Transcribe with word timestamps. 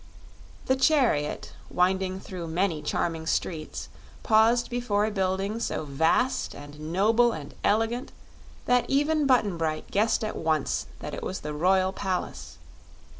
The 0.65 0.75
chariot, 0.75 1.53
winding 1.69 2.19
through 2.19 2.47
many 2.47 2.81
charming 2.81 3.27
streets, 3.27 3.87
paused 4.23 4.67
before 4.67 5.05
a 5.05 5.11
building 5.11 5.59
so 5.59 5.85
vast 5.85 6.55
and 6.55 6.91
noble 6.91 7.33
and 7.33 7.53
elegant 7.63 8.11
that 8.65 8.89
even 8.89 9.27
Button 9.27 9.57
Bright 9.59 9.91
guessed 9.91 10.23
at 10.23 10.35
once 10.35 10.87
that 11.01 11.13
it 11.13 11.21
was 11.21 11.41
the 11.41 11.53
Royal 11.53 11.93
Palace. 11.93 12.57